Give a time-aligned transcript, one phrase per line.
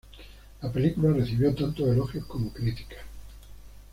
[0.63, 2.95] La película recibió tanto elogios como crítica.